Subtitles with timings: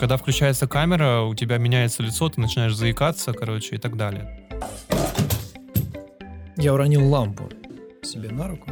[0.00, 4.48] Когда включается камера, у тебя меняется лицо, ты начинаешь заикаться, короче, и так далее.
[6.56, 7.50] Я уронил лампу
[8.00, 8.70] себе на руку.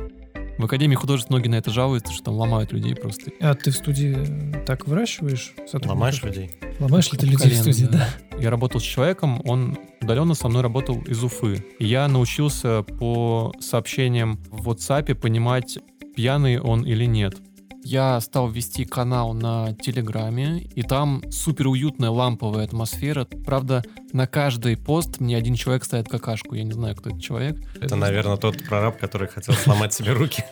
[0.56, 3.30] В Академии художеств многие на это жалуются, что там ломают людей просто.
[3.42, 5.52] А ты в студии так выращиваешь?
[5.66, 5.90] сотрудников?
[5.90, 6.50] Ломаешь людей?
[6.80, 8.08] Ломаешь ли ты людей в Колено, студии, да?
[8.40, 11.62] Я работал с человеком, он удаленно со мной работал из Уфы.
[11.78, 15.76] И я научился по сообщениям в WhatsApp понимать,
[16.16, 17.36] пьяный он или нет.
[17.84, 23.24] Я стал вести канал на Телеграме, и там супер уютная ламповая атмосфера.
[23.24, 23.82] Правда,
[24.12, 26.54] на каждый пост мне один человек ставит какашку.
[26.54, 27.56] Я не знаю, кто этот человек.
[27.80, 30.44] Это, наверное, тот прораб, который хотел сломать себе руки.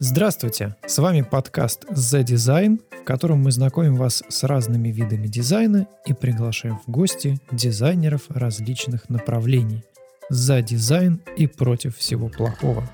[0.00, 0.76] Здравствуйте!
[0.86, 6.12] С вами подкаст The Design, в котором мы знакомим вас с разными видами дизайна и
[6.12, 9.82] приглашаем в гости дизайнеров различных направлений.
[10.30, 12.88] За дизайн и против всего плохого.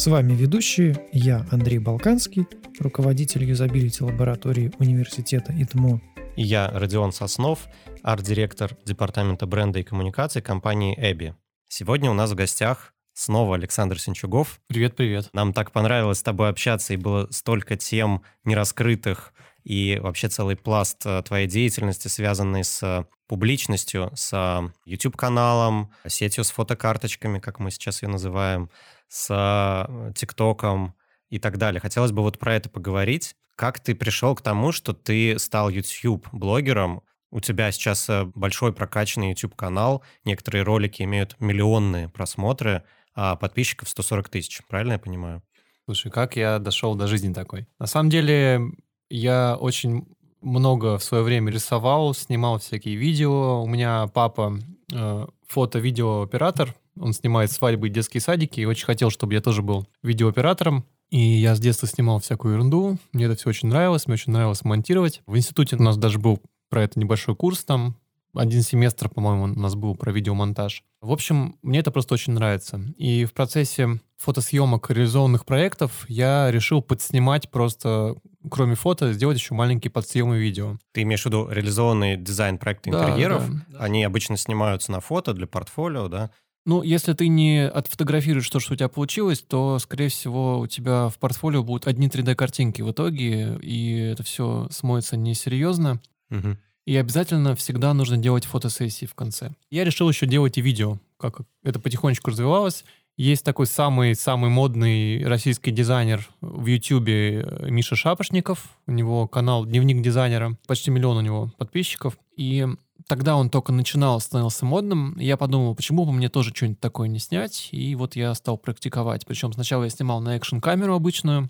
[0.00, 2.46] С вами ведущие я, Андрей Балканский,
[2.78, 6.00] руководитель юзабилити лаборатории университета ИТМО,
[6.36, 7.68] И я, Родион Соснов,
[8.02, 11.34] арт-директор департамента бренда и коммуникации компании Эбби.
[11.68, 14.62] Сегодня у нас в гостях снова Александр Синчугов.
[14.68, 15.28] Привет-привет.
[15.34, 19.34] Нам так понравилось с тобой общаться, и было столько тем нераскрытых,
[19.64, 26.44] и вообще целый пласт э, твоей деятельности, связанный с э, публичностью, с э, YouTube-каналом, сетью
[26.44, 28.70] с фотокарточками, как мы сейчас ее называем,
[29.10, 30.94] с э, ТикТоком
[31.28, 31.80] и так далее.
[31.80, 33.34] Хотелось бы вот про это поговорить.
[33.56, 37.02] Как ты пришел к тому, что ты стал YouTube-блогером?
[37.30, 44.28] У тебя сейчас э, большой прокачанный YouTube-канал, некоторые ролики имеют миллионные просмотры, а подписчиков 140
[44.28, 45.42] тысяч, правильно я понимаю?
[45.84, 47.66] Слушай, как я дошел до жизни такой?
[47.80, 48.60] На самом деле,
[49.08, 50.06] я очень
[50.40, 53.62] много в свое время рисовал, снимал всякие видео.
[53.62, 54.56] У меня папа
[54.92, 56.74] э, фото-видеооператор.
[57.00, 58.60] Он снимает свадьбы и детские садики.
[58.60, 60.84] И очень хотел, чтобы я тоже был видеооператором.
[61.10, 62.98] И я с детства снимал всякую ерунду.
[63.12, 64.06] Мне это все очень нравилось.
[64.06, 65.22] Мне очень нравилось монтировать.
[65.26, 67.96] В институте у нас даже был про это небольшой курс там.
[68.32, 70.84] Один семестр, по-моему, у нас был про видеомонтаж.
[71.00, 72.80] В общем, мне это просто очень нравится.
[72.96, 78.14] И в процессе фотосъемок реализованных проектов я решил подснимать просто,
[78.48, 80.76] кроме фото, сделать еще маленькие подсъемы видео.
[80.92, 83.48] Ты имеешь в виду реализованные дизайн-проекты Да, интерьеров?
[83.48, 83.78] да.
[83.80, 86.30] Они обычно снимаются на фото для портфолио, да?
[86.66, 91.08] Ну, если ты не отфотографируешь то, что у тебя получилось, то, скорее всего, у тебя
[91.08, 96.00] в портфолио будут одни 3D-картинки в итоге, и это все смоется несерьезно.
[96.28, 96.58] Мгм.
[96.86, 99.52] И обязательно всегда нужно делать фотосессии в конце.
[99.70, 102.84] Я решил еще делать и видео, как это потихонечку развивалось.
[103.16, 108.78] Есть такой самый-самый модный российский дизайнер в Ютьюбе э, Миша Шапошников.
[108.86, 110.56] У него канал «Дневник дизайнера».
[110.66, 112.18] Почти миллион у него подписчиков.
[112.36, 112.66] И
[113.06, 115.16] тогда он только начинал, становился модным.
[115.18, 117.68] Я подумал, почему бы мне тоже что-нибудь такое не снять.
[117.72, 119.26] И вот я стал практиковать.
[119.26, 121.48] Причем сначала я снимал на экшн-камеру обычную,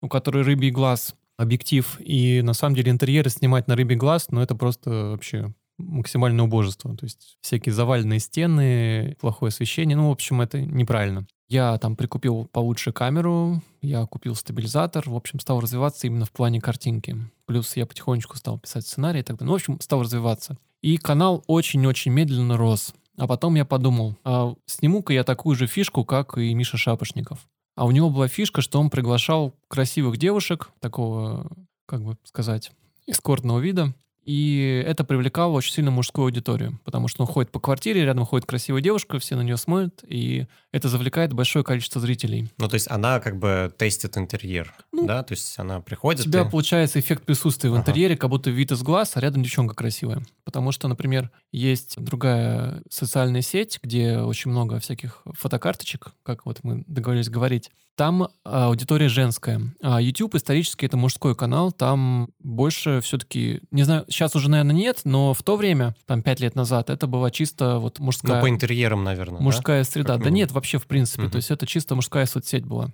[0.00, 1.98] у которой рыбий глаз, объектив.
[2.00, 6.96] И на самом деле интерьеры снимать на рыбий глаз, ну это просто вообще максимальное убожество.
[6.96, 9.96] То есть всякие заваленные стены, плохое освещение.
[9.96, 11.26] Ну, в общем, это неправильно.
[11.48, 16.62] Я там прикупил получше камеру, я купил стабилизатор, в общем, стал развиваться именно в плане
[16.62, 17.16] картинки.
[17.44, 19.48] Плюс я потихонечку стал писать сценарий и так далее.
[19.48, 20.56] Ну, в общем, стал развиваться.
[20.82, 22.92] И канал очень-очень медленно рос.
[23.16, 27.46] А потом я подумал, а сниму-ка я такую же фишку, как и Миша Шапошников.
[27.76, 31.50] А у него была фишка, что он приглашал красивых девушек, такого,
[31.86, 32.72] как бы сказать,
[33.06, 33.94] эскортного вида.
[34.24, 38.46] И это привлекало очень сильно мужскую аудиторию, потому что он ходит по квартире, рядом ходит
[38.46, 42.48] красивая девушка, все на нее смотрят, и это завлекает большое количество зрителей.
[42.58, 45.22] Ну, то есть она как бы тестит интерьер, Ну, да?
[45.22, 46.22] То есть она У приходит...
[46.24, 47.82] тебя и- получается эффект присутствия в Ага.
[47.82, 50.22] интерьере, как будто вид из глаз, а рядом девчонка красивая.
[50.44, 56.84] Потому что, например, есть другая социальная сеть, где очень много всяких фотокарточек, как вот мы
[56.86, 57.70] договорились говорить.
[57.94, 59.60] Там а, аудитория женская.
[59.82, 65.00] А YouTube исторически это мужской канал, там больше все-таки, не знаю, сейчас уже, наверное, нет,
[65.04, 68.40] но в то время, там пять лет назад, это была чисто вот Ну, мужская...
[68.40, 69.44] по интерьерам, наверное, да?
[69.44, 70.14] Мужская среда.
[70.14, 71.22] Как Да нет, вообще в принципе.
[71.22, 71.32] Мгм.
[71.32, 72.90] То есть это чисто мужская соцсеть была.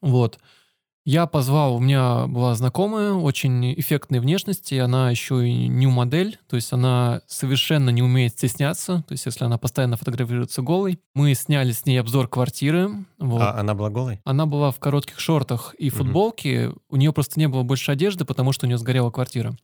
[0.00, 0.38] Вот.
[1.06, 6.56] Я позвал, у меня была знакомая, очень эффектной внешности, она еще и new модель, то
[6.56, 10.98] есть она совершенно не умеет стесняться, то есть если она постоянно фотографируется голой.
[11.14, 12.90] Мы сняли с ней обзор квартиры,
[13.20, 13.40] вот.
[13.40, 14.20] А она была голой?
[14.24, 16.72] Она была в коротких шортах и футболке.
[16.90, 19.56] У нее просто не было больше одежды, потому что у нее сгорела квартира.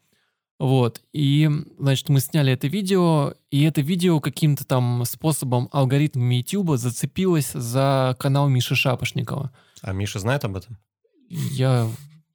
[0.58, 1.00] Вот.
[1.12, 7.50] И, значит, мы сняли это видео, и это видео каким-то там способом алгоритмами YouTube зацепилось
[7.52, 9.50] за канал Миши Шапошникова.
[9.80, 10.78] А Миша знает об этом?
[11.28, 11.88] Я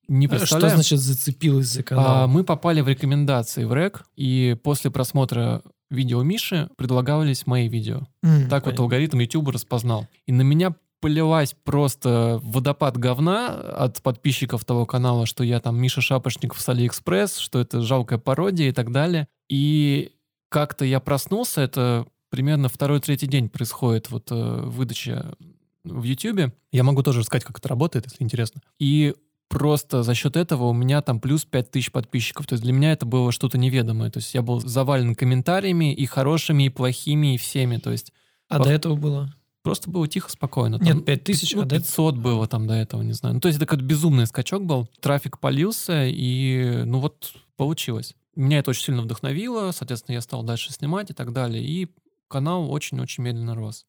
[0.10, 0.74] не А Что представляю.
[0.76, 2.28] значит зацепилась за А, канал?
[2.28, 8.08] мы попали в рекомендации в РЭК, и после просмотра видео Миши предлагались мои видео.
[8.24, 8.84] М, Так вот понятно.
[8.84, 10.08] алгоритм YouTube распознал.
[10.26, 16.02] И на меня полилась просто водопад говна от подписчиков того канала, что я там Миша
[16.02, 19.28] Шапошников с Алиэкспресс, что это жалкая пародия и так далее.
[19.50, 20.12] И
[20.50, 25.36] как-то я проснулся, это примерно второй-третий день происходит вот э, выдача
[25.84, 26.54] в YouTube.
[26.72, 28.62] Я могу тоже рассказать, как это работает, если интересно.
[28.80, 29.16] И
[29.50, 32.48] просто за счет этого у меня там плюс 5000 подписчиков.
[32.48, 34.10] То есть для меня это было что-то неведомое.
[34.12, 37.78] То есть я был завален комментариями и хорошими, и плохими, и всеми.
[37.78, 38.12] То есть
[38.50, 39.34] А Во- до этого было?
[39.68, 40.80] Просто было тихо, спокойно.
[40.80, 43.36] Там, Нет, 5000, ну, а до 500 было там до этого, не знаю.
[43.36, 44.88] Ну, то есть это какой-то безумный скачок был.
[45.02, 48.16] Трафик полился, и ну вот получилось.
[48.36, 51.64] Меня это очень сильно вдохновило, соответственно, я стал дальше снимать и так далее.
[51.64, 51.90] И
[52.28, 53.86] канал очень-очень медленно рос.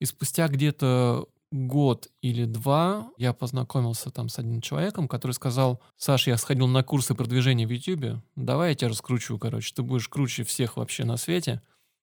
[0.00, 6.26] И спустя где-то год или два я познакомился там с одним человеком, который сказал, Саш,
[6.26, 10.44] я сходил на курсы продвижения в YouTube, давай я тебя раскручу, короче, ты будешь круче
[10.44, 11.60] всех вообще на свете,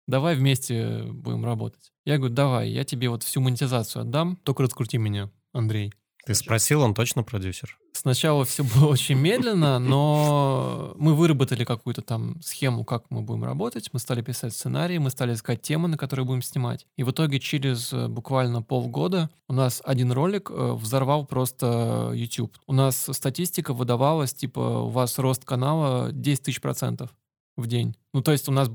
[0.09, 1.91] давай вместе будем работать.
[2.05, 5.93] Я говорю, давай, я тебе вот всю монетизацию отдам, только раскрути меня, Андрей.
[6.25, 7.77] Ты спросил, он точно продюсер?
[7.93, 13.89] Сначала все было очень медленно, но мы выработали какую-то там схему, как мы будем работать.
[13.93, 16.85] Мы стали писать сценарии, мы стали искать темы, на которые будем снимать.
[16.97, 22.55] И в итоге через э, буквально полгода у нас один ролик э, взорвал просто YouTube.
[22.67, 27.09] У нас статистика выдавалась, типа, у вас рост канала 10 тысяч процентов
[27.57, 27.95] в день.
[28.13, 28.69] Ну, то есть у нас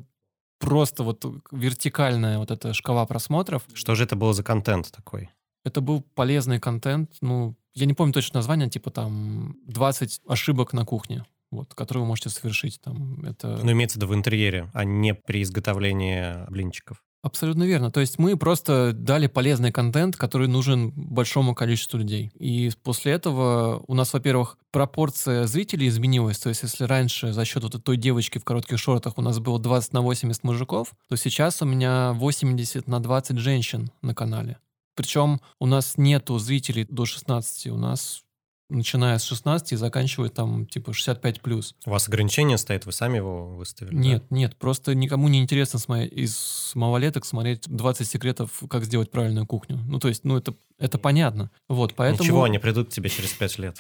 [0.64, 3.62] просто вот вертикальная вот эта шкала просмотров.
[3.74, 5.30] Что же это было за контент такой?
[5.64, 7.10] Это был полезный контент.
[7.20, 12.08] Ну, я не помню точно название, типа там 20 ошибок на кухне, вот, которые вы
[12.08, 12.80] можете совершить.
[12.80, 13.58] Там, это...
[13.62, 17.02] Ну, имеется в виду в интерьере, а не при изготовлении блинчиков.
[17.24, 17.90] Абсолютно верно.
[17.90, 22.30] То есть мы просто дали полезный контент, который нужен большому количеству людей.
[22.38, 26.38] И после этого у нас, во-первых, пропорция зрителей изменилась.
[26.38, 29.58] То есть если раньше за счет вот той девочки в коротких шортах у нас было
[29.58, 34.58] 20 на 80 мужиков, то сейчас у меня 80 на 20 женщин на канале.
[34.94, 38.23] Причем у нас нету зрителей до 16, у нас
[38.68, 41.74] начиная с 16 и заканчивая там типа 65 плюс.
[41.86, 43.94] У вас ограничение стоит, вы сами его выставили?
[43.94, 44.00] да?
[44.00, 49.46] Нет, нет, просто никому не интересно смотреть, из малолеток смотреть 20 секретов, как сделать правильную
[49.46, 49.78] кухню.
[49.86, 51.50] Ну, то есть, ну, это, это понятно.
[51.68, 52.24] Вот, поэтому...
[52.24, 53.78] Ничего, они придут к тебе через пять лет.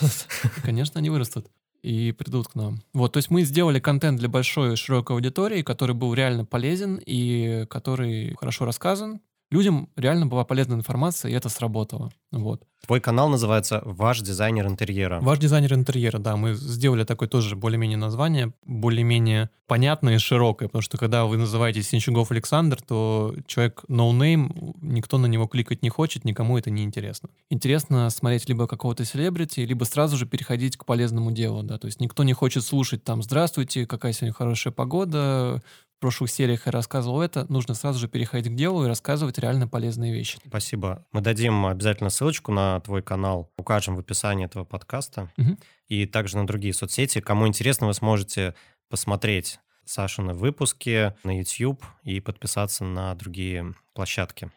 [0.62, 1.46] Конечно, они вырастут
[1.82, 2.82] и придут к нам.
[2.92, 7.64] Вот, то есть мы сделали контент для большой широкой аудитории, который был реально полезен и
[7.70, 9.20] который хорошо рассказан.
[9.50, 12.10] Людям реально была полезная информация, и это сработало.
[12.32, 12.64] Вот.
[12.86, 15.18] Твой канал называется «Ваш дизайнер интерьера».
[15.20, 20.82] Ваш дизайнер интерьера, да, мы сделали такое тоже более-менее название, более-менее понятное и широкое, потому
[20.82, 26.24] что когда вы называете Синчугов Александр, то человек no-name, никто на него кликать не хочет,
[26.24, 27.28] никому это не интересно.
[27.50, 32.00] Интересно смотреть либо какого-то селебрити, либо сразу же переходить к полезному делу, да, то есть
[32.00, 35.60] никто не хочет слушать там «Здравствуйте, какая сегодня хорошая погода»,
[35.96, 39.66] в прошлых сериях я рассказывал это, нужно сразу же переходить к делу и рассказывать реально
[39.66, 40.38] полезные вещи.
[40.46, 41.06] Спасибо.
[41.10, 45.30] Мы дадим обязательно ссылочку на твой канал, укажем в описании этого подкаста.
[45.36, 45.58] Мгм.
[45.88, 47.20] И также на другие соцсети.
[47.20, 48.54] Кому интересно, вы сможете
[48.88, 54.50] посмотреть Сашины выпуски на YouTube и подписаться на другие площадки.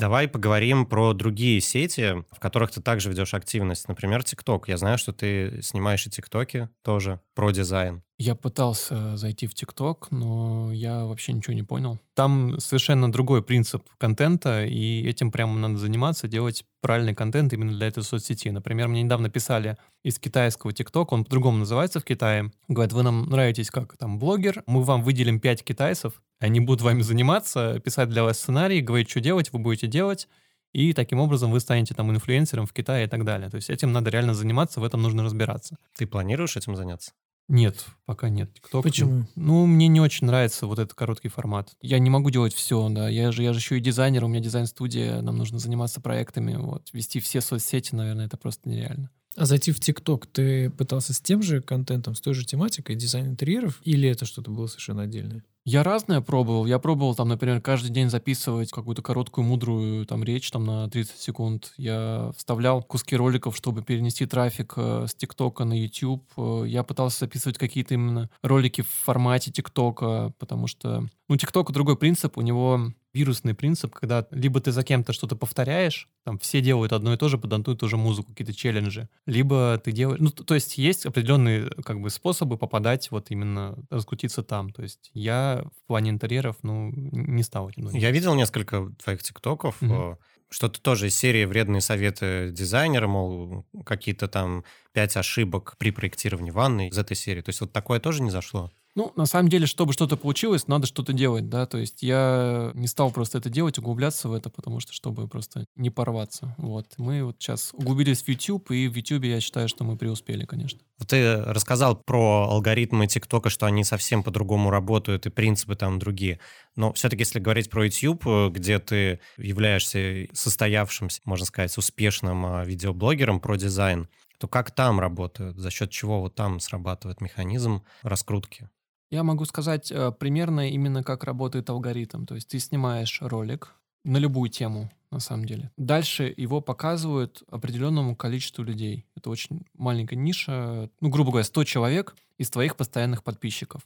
[0.00, 3.86] Давай поговорим про другие сети, в которых ты также ведешь активность.
[3.86, 4.66] Например, ТикТок.
[4.66, 8.02] Я знаю, что ты снимаешь и ТикТоки тоже про дизайн.
[8.22, 11.98] Я пытался зайти в ТикТок, но я вообще ничего не понял.
[12.12, 17.86] Там совершенно другой принцип контента, и этим прямо надо заниматься, делать правильный контент именно для
[17.86, 18.50] этой соцсети.
[18.50, 22.52] Например, мне недавно писали из китайского ТикТока, он по-другому называется в Китае.
[22.68, 27.00] Говорят, вы нам нравитесь как там блогер, мы вам выделим 5 китайцев, они будут вами
[27.00, 30.28] заниматься, писать для вас сценарий, говорить, что делать, вы будете делать,
[30.74, 33.48] и таким образом вы станете там инфлюенсером в Китае и так далее.
[33.48, 35.78] То есть этим надо реально заниматься, в этом нужно разбираться.
[35.96, 37.12] Ты планируешь этим заняться?
[37.50, 38.48] Нет, пока нет.
[38.56, 39.26] TikTok, Почему?
[39.34, 41.72] Ну, мне не очень нравится вот этот короткий формат.
[41.82, 43.08] Я не могу делать все, да.
[43.08, 46.54] Я же, я же еще и дизайнер, у меня дизайн-студия, нам нужно заниматься проектами.
[46.54, 46.88] Вот.
[46.92, 49.10] Вести все соцсети, наверное, это просто нереально.
[49.36, 53.28] А зайти в ТикТок ты пытался с тем же контентом, с той же тематикой, дизайн
[53.28, 55.44] интерьеров, или это что-то было совершенно отдельное?
[55.64, 56.64] Я разное пробовал.
[56.64, 61.18] Я пробовал там, например, каждый день записывать какую-то короткую, мудрую там речь там на 30
[61.18, 61.74] секунд.
[61.76, 66.24] Я вставлял куски роликов, чтобы перенести трафик э, с ТикТока на YouTube.
[66.38, 71.96] Э, я пытался записывать какие-то именно ролики в формате ТикТока, потому что, ну, ТикТок другой
[71.96, 76.92] принцип, у него вирусный принцип, когда либо ты за кем-то что-то повторяешь, там все делают
[76.92, 80.20] одно и то же под одну и ту же музыку, какие-то челленджи, либо ты делаешь...
[80.20, 84.70] Ну, то, есть есть определенные как бы способы попадать вот именно, раскрутиться там.
[84.72, 87.98] То есть я в плане интерьеров, ну, не стал этим заниматься.
[87.98, 90.16] Я видел несколько твоих тиктоков, э,
[90.48, 96.88] что-то тоже из серии «Вредные советы дизайнера», мол, какие-то там пять ошибок при проектировании ванны
[96.88, 97.40] из этой серии.
[97.40, 98.70] То есть вот такое тоже не зашло?
[98.96, 102.88] Ну, на самом деле, чтобы что-то получилось, надо что-то делать, да, то есть я не
[102.88, 106.86] стал просто это делать, углубляться в это, потому что, чтобы просто не порваться, вот.
[106.98, 110.80] Мы вот сейчас углубились в YouTube, и в YouTube я считаю, что мы преуспели, конечно.
[111.06, 116.40] Ты рассказал про алгоритмы ТикТока, что они совсем по-другому работают, и принципы там другие.
[116.76, 123.40] Но все-таки, если говорить про YouTube, где ты являешься состоявшимся, можно сказать, успешным а, видеоблогером
[123.40, 128.68] про дизайн, то как там работают, за счет чего вот там срабатывает механизм раскрутки?
[129.10, 132.26] Я могу сказать э, примерно именно как работает алгоритм.
[132.26, 133.74] То есть ты снимаешь ролик
[134.04, 135.70] на любую тему, на самом деле.
[135.76, 139.06] Дальше его показывают определенному количеству людей.
[139.16, 143.82] Это очень маленькая ниша, ну, грубо говоря, 100 человек из твоих постоянных подписчиков.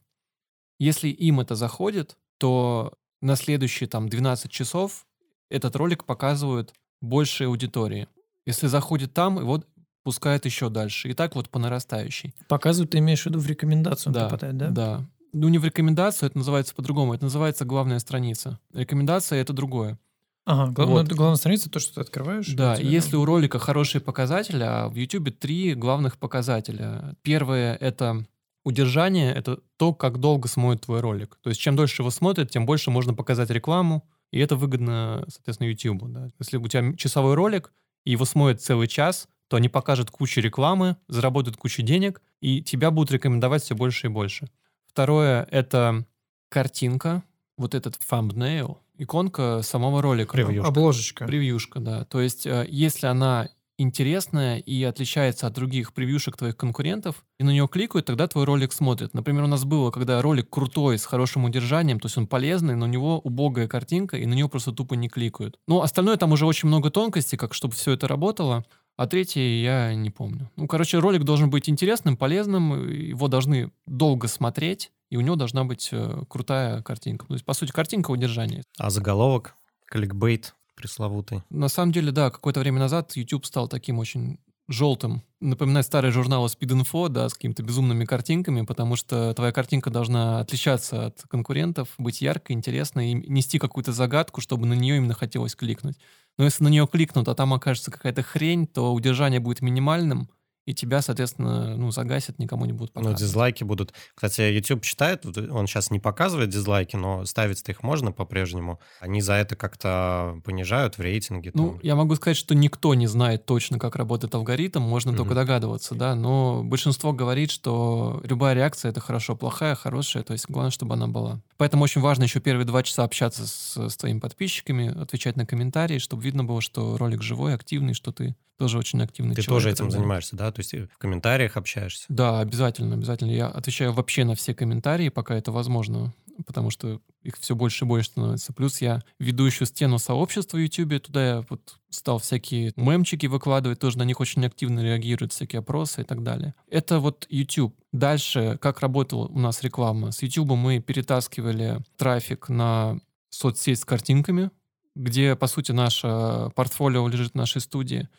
[0.79, 5.07] Если им это заходит, то на следующие там 12 часов
[5.49, 8.09] этот ролик показывают большей аудитории.
[8.45, 9.65] Если заходит там, его
[10.05, 11.09] пускают еще дальше.
[11.09, 12.35] И так вот по нарастающей.
[12.49, 14.69] Показывают, ты имеешь в виду в рекомендацию да, попадает, да?
[14.71, 18.61] Да ну не в рекомендацию, это называется по-другому, это называется главная страница.
[18.73, 19.99] Рекомендация это другое.
[20.47, 21.09] Ага, глав, вот.
[21.09, 22.49] главная страница то, что ты открываешь.
[22.49, 27.17] Да, если у ролика хорошие показатели, а в YouTube три главных показателя.
[27.23, 28.25] Первое это
[28.63, 31.39] удержание, это то, как долго смотрит твой ролик.
[31.43, 35.69] То есть чем дольше его смотрят, тем больше можно показать рекламу, и это выгодно, соответственно,
[35.69, 36.05] YouTube.
[36.09, 36.29] Да.
[36.39, 37.73] Если у тебя часовой ролик,
[38.05, 42.91] и его смотрят целый час, то они покажут кучу рекламы, заработают кучу денег, и тебя
[42.91, 44.49] будут рекомендовать все больше и больше.
[44.87, 46.05] Второе— это
[46.49, 47.23] картинка,
[47.57, 50.33] вот этот thumbnail, иконка самого ролика.
[50.33, 50.69] Превьюшка.
[50.69, 51.27] Обложечка.
[51.27, 52.05] Превьюшка, да.
[52.05, 57.51] То есть, э, если она интересная и отличается от других превьюшек твоих конкурентов, и на
[57.51, 59.15] нее кликают, тогда твой ролик смотрят.
[59.15, 62.87] Например, у нас было, когда ролик крутой, с хорошим удержанием, то есть он полезный, но
[62.87, 65.59] у него убогая картинка, и на нее просто тупо не кликают.
[65.67, 68.65] Ну, остальное там уже очень много тонкостей, как чтобы все это работало.
[68.97, 70.51] А третий я не помню.
[70.57, 75.65] Ну, короче, ролик должен быть интересным, полезным, его должны долго смотреть, и у него должна
[75.65, 77.27] быть э, крутая картинка.
[77.27, 78.63] То есть, по сути, картинка удержания.
[78.79, 79.57] А заголовок?
[79.87, 81.43] Кликбейт пресловутый.
[81.51, 85.23] На самом деле, да, какое-то время назад YouTube стал таким очень желтым.
[85.41, 90.41] Напоминает старые журналы Speed Info, да, с какими-то безумными картинками, потому что твоя картинка должна
[90.41, 95.55] отличаться от конкурентов, быть яркой, интересной и нести какую-то загадку, чтобы на нее именно хотелось
[95.55, 95.97] кликнуть.
[96.39, 100.29] Но если на нее кликнут, а там окажется какая-то хрень, то удержание будет минимальным,
[100.67, 103.21] и тебя, соответственно, ну, загасят, никому не будут ну, показывать.
[103.21, 103.93] Ну, дизлайки будут.
[104.15, 108.81] Кстати, YouTube считает, он сейчас не показывает дизлайки, но ставить-то их можно по-прежнему.
[109.01, 111.51] Они за это как-то понижают в рейтинге.
[111.55, 111.81] Ну, там.
[111.83, 115.17] я могу сказать, что никто не знает точно, как работает алгоритм, можно mm-hmm.
[115.17, 120.47] только догадываться, да, но большинство говорит, что любая реакция— это хорошо, плохая, хорошая, то есть
[120.49, 121.43] главное, чтобы она была.
[121.57, 125.99] Поэтому очень важно еще первые два часа общаться с, с твоими подписчиками, отвечать на комментарии,
[125.99, 129.65] чтобы видно было, что ролик живой, активный, что ты тоже очень активный ты человек.
[129.65, 130.53] Ты тоже этим занимаешься, да?
[130.55, 132.07] То есть в комментариях общаешься?
[132.09, 133.31] Да, обязательно, обязательно.
[133.31, 136.15] Я отвечаю вообще на все комментарии, пока это возможно,
[136.47, 138.53] потому что их все больше и больше становится.
[138.53, 143.79] Плюс я веду еще стену сообщества в YouTube, туда я вот стал всякие мемчики выкладывать,
[143.79, 146.55] тоже на них очень активно реагируют, всякие опросы и так далее.
[146.69, 147.75] Это вот YouTube.
[147.93, 150.13] Дальше, как работала у нас реклама?
[150.13, 152.99] С YouTube мы перетаскивали трафик на
[153.31, 154.51] соцсеть с картинками,
[154.95, 158.09] где, по сути, наше портфолио лежит в нашей студии—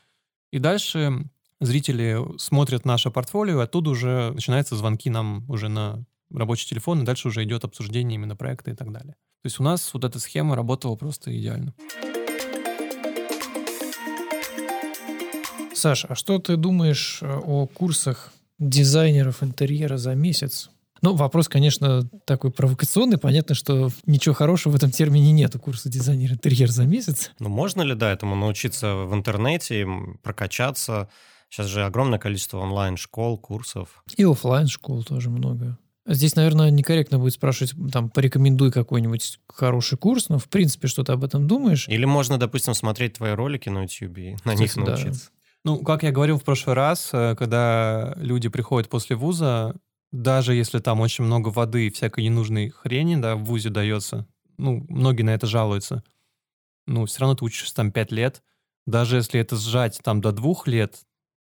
[0.56, 1.25] и дальше
[1.59, 7.27] зрители смотрят наше портфолио, оттуда уже начинаются звонки нам уже на рабочий телефон, и дальше
[7.27, 9.13] уже идет обсуждение именно проекта и так далее.
[9.43, 11.74] То есть у нас вот эта схема работала просто идеально.
[15.74, 20.71] Саша, а что ты думаешь э, о курсах дизайнеров интерьера за месяц?
[21.01, 23.19] Ну, вопрос, конечно, такой провокационный.
[23.19, 27.31] Понятно, что ничего хорошего в этом термине нет у курса дизайнера интерьер за месяц.
[27.38, 29.85] Ну, можно ли, да, этому научиться в интернете,
[30.24, 31.09] прокачаться?
[31.50, 34.04] Сейчас же огромное количество онлайн-школ, курсов.
[34.18, 35.78] И офлайн школ тоже много.
[36.08, 41.12] Здесь, наверное, некорректно будет спрашивать, там, порекомендуй какой-нибудь хороший курс, но, в принципе, что ты
[41.14, 41.88] об этом думаешь.
[41.88, 45.25] Или можно, допустим, смотреть твои ролики на YouTube и на Кстати, них научиться.
[45.25, 45.32] Да.
[45.64, 49.75] Ну, как я говорил в прошлый раз, э, когда люди приходят после вуза,
[50.12, 54.28] даже если там очень много воды и всякой ненужной хрени, да, в ВУЗе дается,
[54.60, 56.04] ну, многие на это жалуются,
[56.86, 58.44] ну, все равно ты учишься там 5 лет,
[58.86, 61.02] даже если это сжать там до двух лет,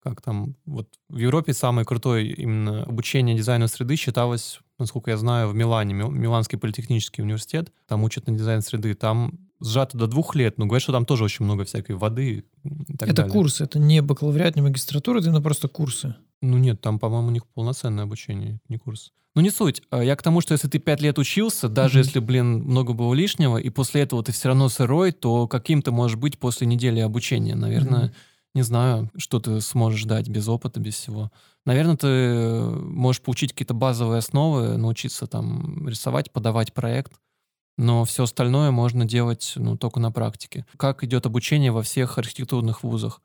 [0.09, 5.49] как там, вот в Европе самое крутое именно обучение дизайну среды считалось, насколько я знаю,
[5.49, 10.57] в Милане, Миланский политехнический университет, там учат на дизайн среды, там сжато до двух лет,
[10.57, 13.31] но говорят, что там тоже очень много всякой воды и так Это далее.
[13.31, 16.15] курсы, это не бакалавриат, не магистратура, это именно просто курсы.
[16.41, 19.11] Ну нет, там, по-моему, у них полноценное обучение, не курс.
[19.35, 19.83] Ну не суть.
[19.91, 22.03] А я к тому, что если ты пять лет учился, даже mm-hmm.
[22.03, 25.91] если, блин, много было лишнего, и после этого ты все равно сырой, то каким ты
[25.91, 27.53] можешь быть после недели обучения?
[27.53, 28.13] Наверное, mm-hmm.
[28.53, 31.31] Не знаю, что ты сможешь дать без опыта, без всего.
[31.65, 37.13] Наверное, ты можешь получить какие-то базовые основы, научиться там рисовать, подавать проект,
[37.77, 40.65] но все остальное можно делать ну, только на практике.
[40.77, 43.21] Как идет обучение во всех архитектурных вузах?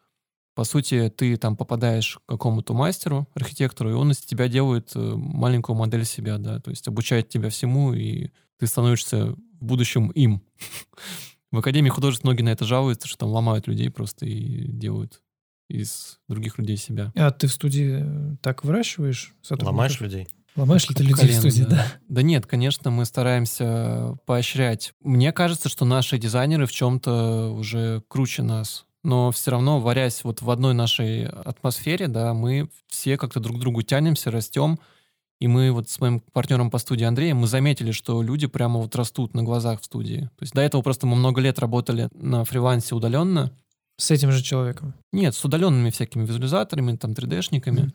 [0.55, 4.99] По сути, ты там попадаешь к какому-то мастеру, архитектору, и он из тебя делает э,
[4.99, 10.43] маленькую модель себя, да, то есть обучает тебя всему, и ты становишься в будущем им.
[11.53, 15.21] В Академии художеств многие на это жалуются, что там ломают людей просто и делают
[15.69, 17.13] из других людей себя.
[17.15, 19.35] А ты в студии э, так выращиваешь
[19.67, 20.29] Ломаешь людей?
[20.57, 21.77] Ломаешь ли ты людей в студии, да.
[21.77, 21.87] да?
[22.09, 24.93] Да нет, конечно, мы стараемся поощрять.
[25.03, 28.87] Мне кажется, что наши дизайнеры в чем-то уже круче нас.
[29.03, 33.61] Но все равно, варясь вот в одной нашей атмосфере, да, мы все как-то друг к
[33.61, 34.79] другу тянемся, растем.
[35.43, 38.95] И мы вот с моим партнером по студии Андреем, мы заметили, что люди прямо вот
[38.95, 40.31] растут на глазах в студии.
[40.37, 43.51] То есть до этого просто мы много лет работали на фрилансе удаленно.
[43.97, 44.95] С этим же человеком?
[45.13, 47.87] Нет, с удаленными всякими визуализаторами, там, 3D-шниками.
[47.87, 47.93] Mm.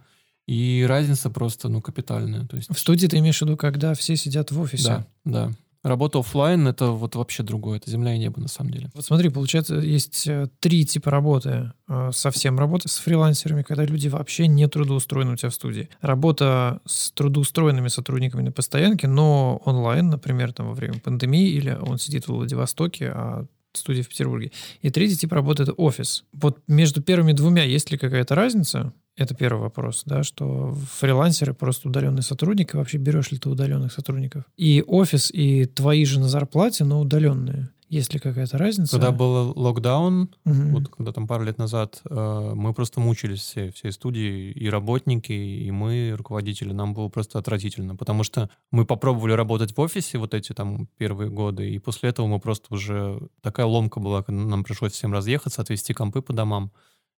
[0.47, 2.45] И разница просто, ну, капитальная.
[2.47, 2.69] То есть...
[2.69, 4.83] В студии ты имеешь в виду, когда все сидят в офисе?
[4.83, 5.53] Да, да.
[5.87, 8.89] Работа офлайн это вот вообще другое, это земля и небо на самом деле.
[8.93, 11.71] Вот смотри, получается, есть э, три типа работы.
[11.87, 15.87] Э, совсем работа с фрилансерами, когда люди вообще не трудоустроены у тебя в студии.
[16.01, 21.97] Работа с трудоустроенными сотрудниками на постоянке, но онлайн, например, там во время пандемии, или он
[21.97, 24.51] сидит в Владивостоке, а студия в Петербурге.
[24.81, 26.25] И третий тип работы— это офис.
[26.33, 28.91] Вот между первыми двумя есть ли какая-то разница?
[29.17, 34.43] Это первый вопрос, да, что фрилансеры просто удаленные сотрудники, вообще берешь ли ты удаленных сотрудников?
[34.57, 37.71] И офис, и твои же на зарплате, но удаленные.
[37.89, 38.91] Есть ли какая-то разница?
[38.91, 40.61] Когда был локдаун, угу.
[40.71, 45.31] вот когда там пару лет назад, э, мы просто мучились все, все студии, и работники,
[45.31, 50.33] и мы, руководители, нам было просто отвратительно, потому что мы попробовали работать в офисе вот
[50.33, 53.19] эти там первые годы, и после этого мы просто уже...
[53.41, 56.73] Такая ломка была, когда нам пришлось всем разъехаться, отвезти компы по домам.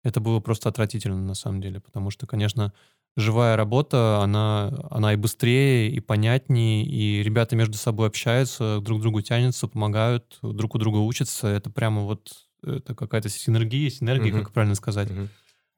[0.04, 2.74] Это было просто отвратительно на самом деле, потому что, конечно,
[3.18, 9.01] живая работа, она, она и быстрее, и понятнее, и ребята между собой общаются, друг к
[9.01, 11.48] другу тянутся, помогают, друг у друга учатся.
[11.48, 12.32] Это прямо вот
[12.63, 14.44] это какая-то синергия, синергия, uh-huh.
[14.44, 15.10] как правильно сказать.
[15.10, 15.27] Uh-huh.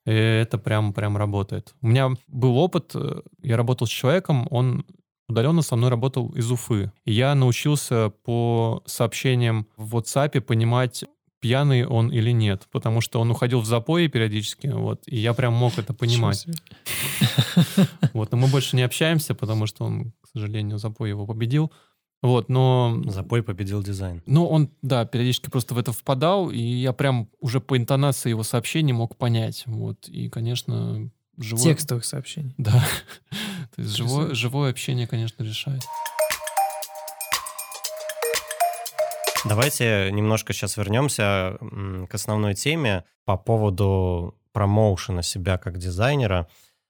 [0.06, 1.74] И это прям, прям работает.
[1.82, 4.86] У меня был опыт, э, я работал с человеком, он
[5.28, 6.92] удаленно со мной работал из Уфы.
[7.06, 11.06] И я научился по сообщениям в WhatsApp понимать,
[11.40, 15.54] пьяный он или нет, потому что он уходил в запои периодически, вот, и я прям
[15.54, 16.46] мог это понимать.
[18.14, 21.72] Вот, но мы больше не общаемся, потому что он, к сожалению, запой его победил.
[22.22, 23.02] Вот, но...
[23.08, 24.22] Запой победил дизайн.
[24.26, 28.44] Ну, он, да, периодически просто в это впадал, и я прям уже по интонации его
[28.44, 29.64] сообщений мог понять.
[29.68, 31.64] Вот, и, конечно, живое...
[31.64, 32.54] Текстовых сообщений.
[32.58, 32.84] Да.
[33.76, 35.84] То есть живое, живое общение, конечно, решает.
[39.46, 41.58] Давайте немножко сейчас вернемся
[42.10, 46.48] к основной теме по поводу промоушена себя как дизайнера.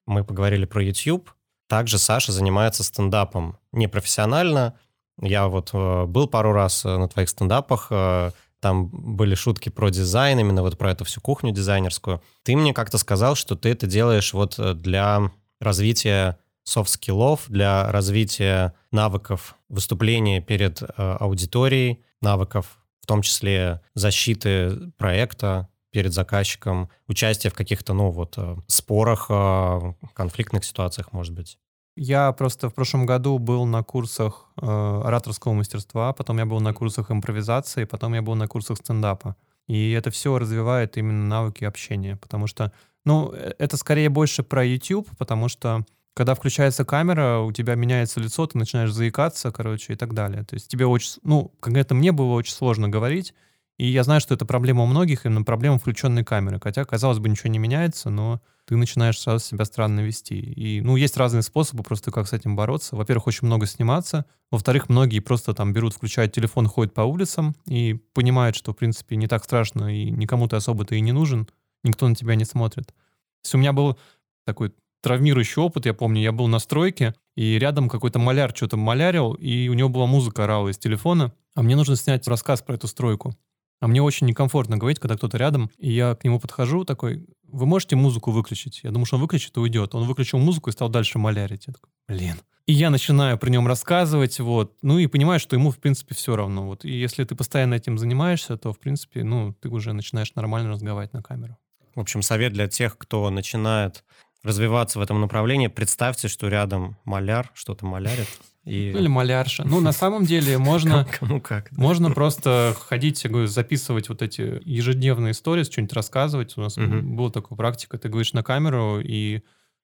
[0.07, 1.29] Мы поговорили про YouTube.
[1.67, 4.73] Также Саша занимается стендапом непрофессионально.
[5.21, 9.89] Я вот э, был пару раз э, на твоих стендапах, э, там были шутки про
[9.89, 12.21] дизайн, именно вот про эту всю кухню дизайнерскую.
[12.43, 17.91] Ты мне как-то сказал, что ты это делаешь вот для развития soft skill ов, для
[17.91, 27.55] развития навыков выступления перед аудиторией, навыков, в том числе защиты проекта перед заказчиком, участие в
[27.55, 31.57] каких-то, ну, вот, э, спорах, э, конфликтных ситуациях, может быть.
[31.95, 36.73] Я просто в прошлом году был на курсах э, ораторского мастерства, потом я был на
[36.73, 39.35] курсах импровизации, потом я был на курсах стендапа.
[39.67, 42.71] И это все развивает именно навыки общения, потому что,
[43.03, 45.83] ну, э, это скорее больше про YouTube, потому что
[46.19, 50.43] когда включается камера, у тебя меняется лицо, ты начинаешь заикаться, короче, и так далее.
[50.43, 53.33] То есть тебе очень, ну, конкретно мне было очень сложно говорить,
[53.77, 56.59] и я знаю, что это проблема у многих, именно проблема включенной камеры.
[56.61, 60.37] Хотя, казалось бы, ничего не меняется, но ты начинаешь сразу себя странно вести.
[60.37, 62.97] И, ну, есть разные способы просто, как с этим бороться.
[62.97, 64.25] Во-первых, очень много сниматься.
[64.51, 69.15] Во-вторых, многие просто там берут, включают телефон, ходят по улицам и понимают, что, в принципе,
[69.15, 71.47] не так страшно, и никому ты особо ты и не нужен,
[71.85, 72.87] никто на тебя не смотрит.
[72.87, 73.97] То есть у меня был
[74.45, 79.33] такой травмирующий опыт, я помню, я был на стройке, и рядом какой-то маляр что-то малярил,
[79.33, 82.87] и у него была музыка орала из телефона, а мне нужно снять рассказ про эту
[82.87, 83.35] стройку.
[83.81, 87.65] А мне очень некомфортно говорить, когда кто-то рядом, и я к нему подхожу такой, вы
[87.65, 88.81] можете музыку выключить?
[88.83, 89.95] Я думаю, что он выключит и уйдет.
[89.95, 91.67] Он выключил музыку и стал дальше малярить.
[91.67, 92.35] Я такой, блин.
[92.65, 96.35] И я начинаю при нем рассказывать, вот, ну и понимаю, что ему, в принципе, все
[96.35, 96.67] равно.
[96.67, 96.85] Вот.
[96.85, 101.13] И если ты постоянно этим занимаешься, то, в принципе, ну, ты уже начинаешь нормально разговаривать
[101.13, 101.57] на камеру.
[101.95, 104.03] В общем, совет для тех, кто начинает
[104.43, 108.27] развиваться в этом направлении, представьте, что рядом маляр что-то малярит.
[108.65, 108.89] И...
[108.95, 109.63] Или малярша.
[109.65, 111.05] Ну, на самом деле можно...
[111.19, 111.69] Кому как.
[111.71, 111.81] да.
[111.81, 116.57] Можно просто ходить, записывать вот эти ежедневные истории, что-нибудь рассказывать.
[116.57, 117.15] У нас Мгм.
[117.15, 117.97] была такая практика.
[117.97, 119.41] Ты говоришь на камеру, и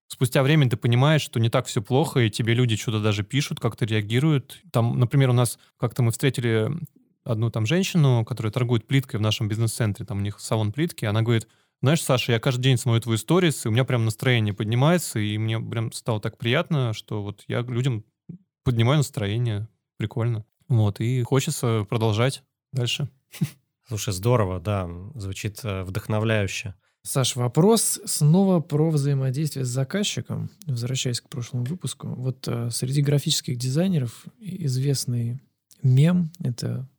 [0.07, 3.59] спустя время ты понимаешь, что не так все плохо, и тебе люди что-то даже пишут,
[3.59, 4.59] как-то реагируют.
[4.71, 6.69] Там, например, у нас как-то мы встретили
[7.23, 11.23] одну там женщину, которая торгует плиткой в нашем бизнес-центре, там у них салон плитки, она
[11.23, 11.47] говорит,
[11.85, 15.37] знаешь, Саша, я каждый день смотрю твои сторис, и у меня прям настроение поднимается, и
[15.37, 18.03] мне прям стало так приятно, что вот я людям
[18.63, 19.67] поднимаю настроение,
[19.97, 20.45] прикольно.
[20.67, 22.43] Вот, и хочется продолжать
[22.73, 23.07] дальше.
[23.87, 26.73] Слушай, здорово, да, звучит э, вдохновляюще.
[27.03, 30.49] Саш, вопрос снова про взаимодействие с заказчиком.
[30.65, 32.07] Возвращаясь к прошлому выпуску.
[32.07, 35.39] Вот э, среди графических дизайнеров известный
[35.83, 36.89] мем— это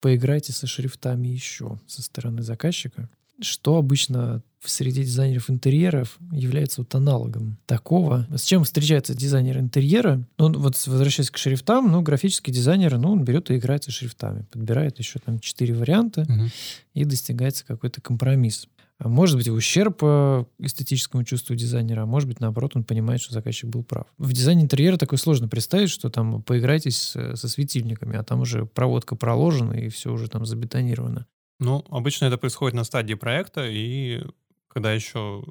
[0.00, 3.10] «поиграйте со шрифтами еще» со стороны заказчика.
[3.40, 8.26] Что обычно в среде дизайнеров интерьеров является вот аналогом такого.
[8.34, 10.26] С чем встречается дизайнер интерьера?
[10.38, 14.44] Ну, вот возвращаясь к шрифтам, ну, графический дизайнер, ну, он берет и играет со шрифтами.
[14.50, 16.26] Подбирает еще там четыре варианта
[16.94, 18.68] и достигается какой-то компромисс.
[18.98, 23.22] А может быть, в ущерб э, эстетическому чувству дизайнера, а может быть, наоборот, он понимает,
[23.22, 24.06] что заказчик был прав.
[24.18, 29.16] В дизайне интерьера такое сложно представить, что там поиграйтесь со светильниками, а там уже проводка
[29.16, 31.26] проложена и все уже там забетонировано.
[31.60, 34.22] Ну, обычно это происходит на стадии проекта, и
[34.66, 35.44] когда еще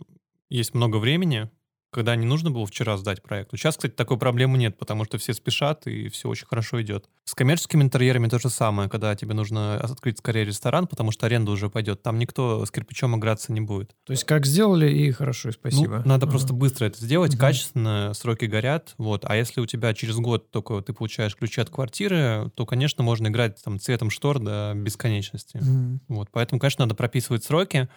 [0.50, 1.52] есть много времени,
[1.92, 3.52] когда не нужно было вчера сдать проект.
[3.52, 7.06] Сейчас, кстати, такой проблемы нет, потому что все спешат, и все очень хорошо идет.
[7.26, 11.52] С коммерческими интерьерами то же самое, когда тебе нужно открыть скорее ресторан, потому что аренда
[11.52, 12.02] уже пойдет.
[12.04, 13.96] Там никто с кирпичом играться не будет.
[14.06, 15.98] То есть как сделали, и хорошо, и спасибо.
[16.04, 16.32] Ну, надо Ага.
[16.32, 17.40] просто быстро это сделать, Мгм.
[17.40, 18.94] качественно, сроки горят.
[18.98, 19.26] Вот.
[19.26, 23.28] А если у тебя через год только ты получаешь ключи от квартиры, то, конечно, можно
[23.28, 25.58] играть там цветом штор до бесконечности.
[25.58, 26.02] Мгм.
[26.08, 27.90] Вот, поэтому, конечно, надо прописывать сроки.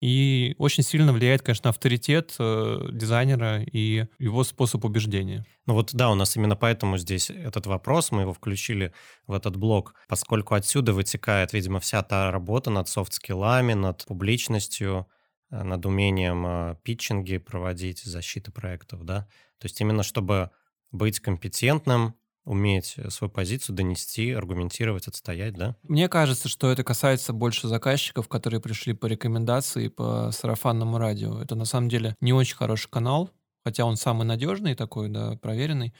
[0.00, 5.44] И очень сильно влияет, конечно, авторитет э, дизайнера и его способ убеждения.
[5.66, 8.94] Ну вот да, у нас именно поэтому здесь этот вопрос, мы его включили
[9.26, 15.06] в этот блок, поскольку отсюда вытекает, видимо, вся та работа над софт-скиллами, над публичностью,
[15.50, 19.28] э, над умением э, питчинги проводить, защиты проектов, да.
[19.58, 20.50] То есть именно чтобы
[20.92, 25.76] быть компетентным, уметь э, свою позицию донести, аргументировать, отстоять, да?
[25.82, 31.40] Мне кажется, что это касается больше заказчиков, которые пришли по рекомендации по сарафанному радио.
[31.40, 33.30] Это на самом деле не очень хороший канал,
[33.64, 35.94] хотя он самый надежный такой, да, проверенный.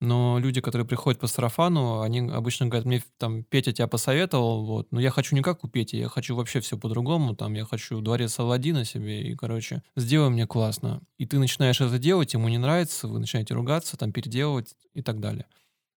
[0.00, 4.88] Но люди, которые приходят по сарафану, они обычно говорят, мне там Петя тебя посоветовал, вот,
[4.90, 8.00] но я хочу не как у Пети, я хочу вообще все по-другому, там, я хочу
[8.00, 11.00] дворец Аладдина себе, и, короче, сделай мне классно.
[11.16, 15.20] И ты начинаешь это делать, ему не нравится, вы начинаете ругаться, там, переделывать и так
[15.20, 15.46] далее.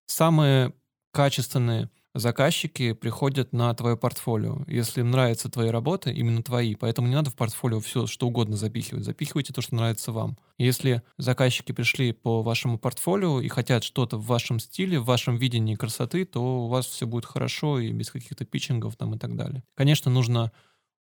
[0.07, 0.73] Самые
[1.11, 4.63] качественные заказчики приходят на твое портфолио.
[4.67, 8.57] Если им нравятся твои работы, именно твои, поэтому не надо в портфолио все что угодно
[8.57, 9.05] запихивать.
[9.05, 10.37] Запихивайте то, что нравится вам.
[10.57, 15.75] Если заказчики пришли по вашему портфолио и хотят что-то в вашем стиле, в вашем видении
[15.75, 19.63] красоты, то у вас все будет хорошо и без каких-то питчингов там и так далее.
[19.75, 20.51] Конечно, нужно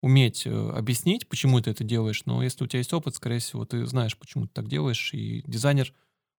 [0.02, 3.64] уметь э, объяснить, почему ты это делаешь, но если у тебя есть опыт, скорее всего,
[3.64, 5.92] ты знаешь, почему ты так делаешь, и дизайнер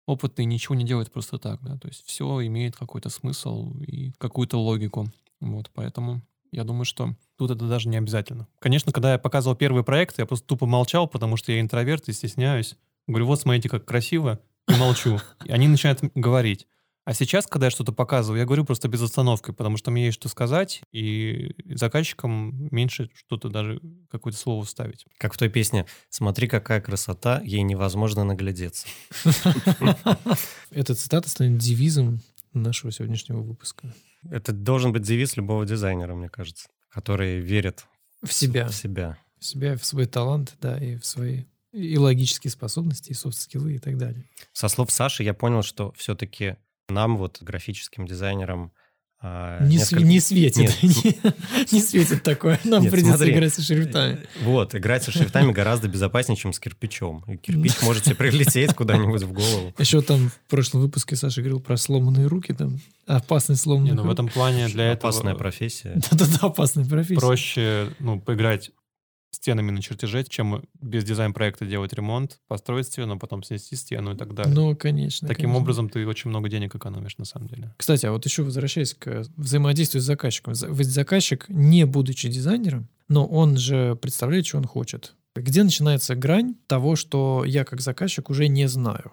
[0.08, 4.60] опытный ничего не делает просто так, да, то есть все имеет какой-то смысл и какую-то
[4.60, 5.08] логику,
[5.39, 8.48] вот, поэтому я думаю, что тут это даже не обязательно.
[8.60, 12.13] Конечно, когда я показывал первый проект, я просто тупо молчал, потому что я интроверт и
[12.13, 12.78] стесняюсь.
[13.06, 15.20] Говорю, вот смотрите, как красиво, и молчу.
[15.46, 16.67] И они начинают говорить.
[17.08, 20.15] А сейчас, когда я что-то показываю, я говорю просто без остановки, потому что мне есть
[20.15, 23.80] что сказать, и заказчикам меньше что-то даже
[24.12, 25.06] какое-то слово вставить.
[25.17, 28.88] Как в той песне «Смотри, какая красота, ей невозможно наглядеться».
[30.70, 32.20] Эта цитата станет девизом
[32.52, 33.96] нашего сегодняшнего выпуска.
[34.30, 37.86] Это должен быть девиз любого дизайнера, мне кажется, который верит
[38.22, 38.67] В себя.
[38.67, 39.17] в себя.
[39.39, 43.80] В себя, в свой талант, да, и в свои и логические способности, и софт-скиллы и
[43.80, 44.26] так далее.
[44.52, 46.58] Со слов Саши я понял, что все-таки
[46.89, 48.71] нам, вот, графическим дизайнерам,
[49.19, 50.71] а, Не, несколько- не светит.
[50.84, 51.36] Нет.
[51.71, 52.60] Не, светит такое.
[52.63, 53.34] Нам Нет, придется смотри.
[53.34, 54.19] играть со шрифтами.
[54.43, 57.23] Вот, играть со шрифтами гораздо безопаснее, чем с кирпичом.
[57.28, 59.73] И кирпич может тебе прилететь куда-нибудь в голову.
[59.80, 64.04] Еще там в прошлом выпуске Саша говорил про сломанные руки, там опасность Не, сломанных ну
[64.04, 66.00] в этом плане для этого Опасная профессия.
[66.12, 67.19] Да-да-да, опасная профессия.
[67.19, 68.69] проще ну, поиграть
[69.32, 74.34] стенами на чертеже, чем без дизайн-проекта делать ремонт, построить стену, потом снести стену и так
[74.34, 74.54] далее.
[74.54, 75.28] Ну, конечно.
[75.28, 75.62] Таким конечно.
[75.62, 77.74] образом ты очень много денег экономишь на самом деле.
[77.78, 80.56] Кстати, а вот еще возвращаясь к взаимодействию с заказчиком.
[80.56, 85.13] За- Ведь заказчик, не будучи дизайнером, но он же представляет, что он хочет.
[85.36, 89.12] Где начинается грань того, что я как заказчик уже не знаю?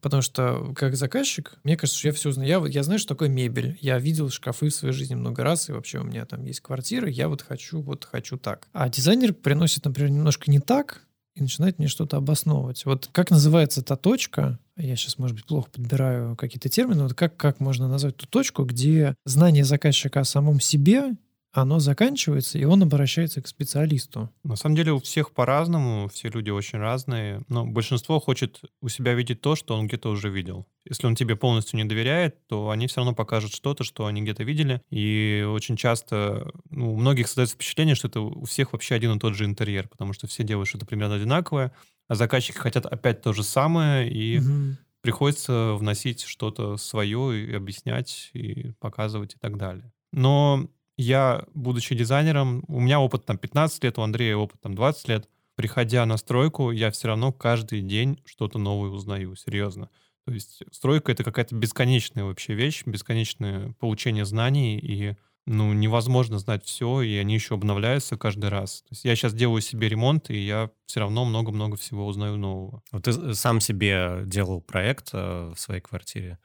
[0.00, 2.48] Потому что как заказчик, мне кажется, что я все знаю.
[2.48, 3.78] Я, я знаю, что такое мебель.
[3.80, 7.08] Я видел шкафы в своей жизни много раз, и вообще у меня там есть квартира,
[7.08, 8.68] я вот хочу, вот хочу так.
[8.72, 12.84] А дизайнер приносит, например, немножко не так, и начинает мне что-то обосновывать.
[12.84, 17.36] Вот как называется та точка, я сейчас, может быть, плохо подбираю какие-то термины, вот как,
[17.36, 21.12] как можно назвать ту точку, где знание заказчика о самом себе
[21.54, 24.28] оно заканчивается, и он обращается к специалисту.
[24.42, 29.14] На самом деле у всех по-разному, все люди очень разные, но большинство хочет у себя
[29.14, 30.66] видеть то, что он где-то уже видел.
[30.84, 34.42] Если он тебе полностью не доверяет, то они все равно покажут что-то, что они где-то
[34.42, 34.82] видели.
[34.90, 39.20] И очень часто ну, у многих создается впечатление, что это у всех вообще один и
[39.20, 41.72] тот же интерьер, потому что все делают что-то примерно одинаковое,
[42.08, 44.76] а заказчики хотят опять то же самое, и угу.
[45.02, 49.92] приходится вносить что-то свое и объяснять, и показывать и так далее.
[50.12, 55.08] Но я, будучи дизайнером, у меня опыт там 15 лет, у Андрея опыт там 20
[55.08, 55.28] лет.
[55.56, 59.88] Приходя на стройку, я все равно каждый день что-то новое узнаю, серьезно.
[60.24, 66.64] То есть стройка— это какая-то бесконечная вообще вещь, бесконечное получение знаний, и ну, невозможно знать
[66.64, 68.82] все, и они еще обновляются каждый раз.
[68.82, 72.82] То есть я сейчас делаю себе ремонт, и я все равно много-много всего узнаю нового.
[72.90, 76.38] Вот ты сам себе делал проект э, в своей квартире,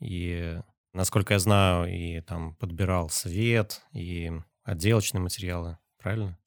[0.00, 0.60] и
[0.92, 4.32] насколько я знаю, и там подбирал свет, и
[4.64, 6.38] отделочные материалы, правильно?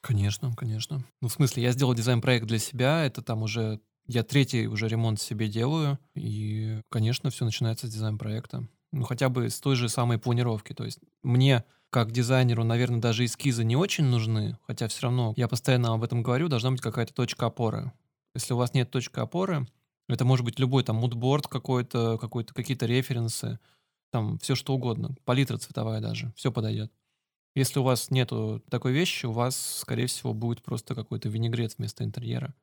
[0.00, 1.04] Конечно, конечно.
[1.20, 3.80] Ну, в смысле, я сделал дизайн-проект для себя, это там уже...
[4.06, 8.68] Я третий уже ремонт себе делаю, и, конечно, все начинается с дизайн-проекта.
[8.92, 10.74] Ну, хотя бы с той же самой планировки.
[10.74, 15.48] То есть мне, как дизайнеру, наверное, даже эскизы не очень нужны, хотя все равно, я
[15.48, 17.92] постоянно об этом говорю, должна быть какая-то точка опоры.
[18.34, 19.66] Если у вас нет точки опоры,
[20.06, 23.58] это может быть любой там мудборд какой-то, какой-то какие-то референсы,
[24.14, 26.92] там все что угодно, палитра цветовая даже, все подойдет.
[27.56, 32.04] Если у вас нету такой вещи, у вас, скорее всего, будет просто какой-то винегрет вместо
[32.04, 32.54] интерьера.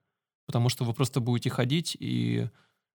[0.45, 2.47] Потому что вы просто будете ходить и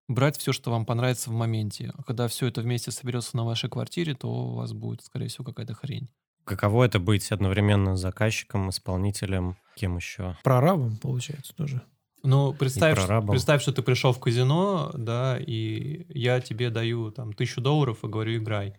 [0.07, 1.93] брать все, что вам понравится в моменте.
[1.95, 5.45] А когда все это вместе соберется на вашей квартире, то у вас будет, скорее всего,
[5.45, 6.09] какая-то хрень.
[6.43, 10.35] Каково это быть одновременно заказчиком, исполнителем, кем еще?
[10.43, 11.83] Прорабом, получается, тоже.
[12.27, 17.61] Ну, представь, представь, что ты пришел в казино, да, и я тебе даю там тысячу
[17.61, 18.75] долларов и говорю, играй.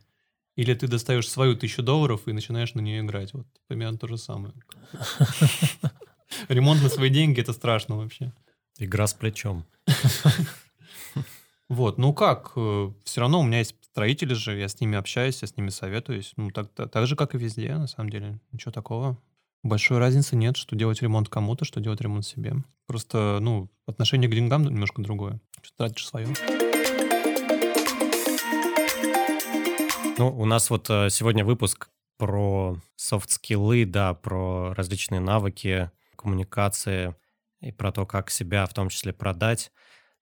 [0.57, 3.33] Или ты достаешь свою тысячу долларов и начинаешь на нее играть.
[3.33, 4.53] Вот примерно то же самое.
[6.49, 8.35] Ремонт на свои деньги— это страшно вообще.
[8.77, 9.65] Игра с плечом.
[11.71, 15.43] Вот, ну как, э, все равно у меня есть строители же, я с ними общаюсь,
[15.43, 16.33] я с ними советуюсь.
[16.37, 18.41] Ну, так, так же, как и везде, на самом деле.
[18.53, 19.19] Ничего такого.
[19.63, 22.55] Большой разницы нет, что делать ремонт кому-то, что делать ремонт себе.
[22.89, 25.41] Просто, ну, отношение к деньгам немножко другое.
[25.61, 26.27] Что тратишь свое.
[30.17, 37.15] Ну, у нас вот э, сегодня выпуск про софт-скиллы, да, про различные навыки коммуникации
[37.61, 39.71] и про то, как себя в том числе продать.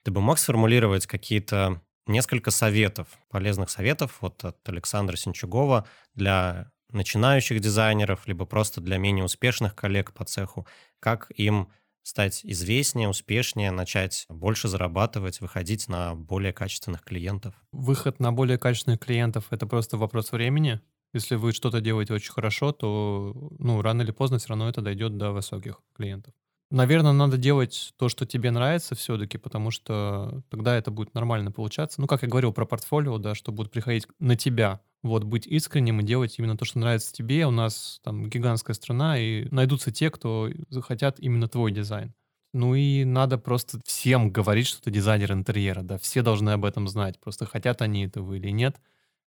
[0.03, 7.61] Ты бы мог сформулировать какие-то несколько советов, полезных советов вот от Александра Синчугова для начинающих
[7.61, 10.67] дизайнеров, либо просто для менее успешных коллег по цеху,
[10.99, 11.71] как им
[12.07, 17.55] стать известнее, успешнее, начать больше зарабатывать, выходить на более качественных клиентов?
[17.73, 20.81] Выход на более качественных клиентов— это просто вопрос времени.
[21.13, 25.17] Если вы что-то делаете очень хорошо, то ну, рано или поздно все равно это дойдет
[25.17, 26.33] до высоких клиентов.
[26.71, 32.01] Наверное, надо делать то, что тебе нравится все-таки, потому что тогда это будет нормально получаться.
[32.01, 34.81] Ну, как я говорил про портфолио, да, что будут приходить на тебя.
[35.03, 37.47] Вот, быть искренним и делать именно то, что нравится тебе.
[37.47, 42.15] У нас там гигантская страна, и найдутся те, кто захотят именно твой дизайн.
[42.53, 46.89] Ну и надо просто всем говорить, что ты дизайнер интерьера, да, все должны об этом
[46.89, 47.21] знать.
[47.21, 48.81] Просто хотят они этого или нет—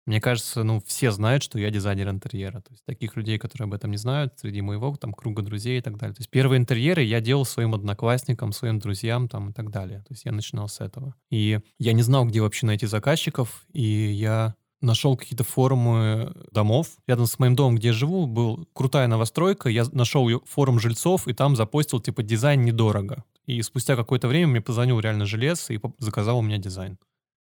[0.09, 2.61] мне кажется, ну, все знают, что я дизайнер интерьера.
[2.61, 5.81] То есть таких людей, которые об этом не знают, среди моего там круга друзей и
[5.81, 6.15] так далее.
[6.15, 9.99] То есть первые интерьеры я делал своим одноклассникам, своим друзьям там и так далее.
[9.99, 11.13] То есть я начинал с этого.
[11.29, 16.97] И я не знал, где вообще найти заказчиков, и я нашел какие-то форумы домов.
[17.07, 19.69] Рядом с моим домом, где я живу, был крутая новостройка.
[19.69, 23.23] Я нашел форум жильцов и там запостил, типа, дизайн недорого.
[23.45, 26.97] И спустя какое-то время мне позвонил реально жилец и заказал у меня дизайн.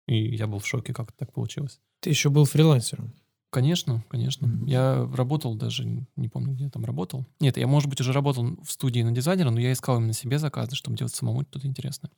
[0.07, 1.81] И я был в шоке, как так получилось.
[2.01, 3.13] Ты еще был фрилансером?
[3.51, 4.47] Конечно, конечно.
[4.47, 4.69] Mm-hmm.
[4.69, 7.27] Я работал даже, не помню, где я там работал.
[7.41, 10.39] Нет, я, может быть, уже работал в студии на дизайнера, но я искал именно себе
[10.39, 12.11] заказы, чтобы делать самому что-то интересное.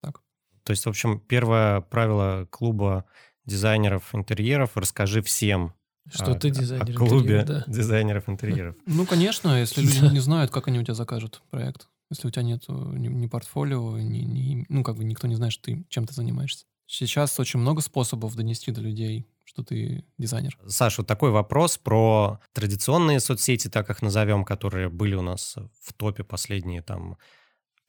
[0.00, 0.22] Так.
[0.62, 3.04] То есть, в общем, первое правило клуба
[3.48, 5.72] дизайнеров интерьеров— расскажи всем,
[6.08, 7.64] что а, ты дизайнер о клубе да.
[7.66, 8.76] дизайнеров интерьеров.
[8.86, 11.88] Ну, конечно, если люди не знают, как они у тебя закажут проект.
[12.10, 15.52] Если у тебя нет ни, ни портфолио, ни, ни, ну, как бы никто не знает,
[15.52, 16.64] что ты чем то занимаешься.
[16.86, 20.58] Сейчас очень много способов донести до людей, что ты дизайнер.
[20.66, 25.92] Саша, вот такой вопрос про традиционные соцсети, так их назовем, которые были у нас в
[25.92, 27.18] топе последние там